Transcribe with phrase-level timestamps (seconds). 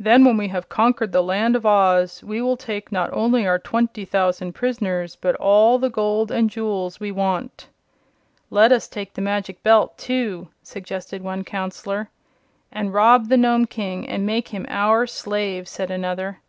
[0.00, 3.60] Then, when we have conquered the Land of Oz, we will take not only our
[3.60, 7.68] twenty thousand prisoners but all the gold and jewels we want."
[8.50, 12.08] "Let us take the Magic Belt, too," suggested one counselor.
[12.72, 16.40] "And rob the Nome King and make him our slave," said another.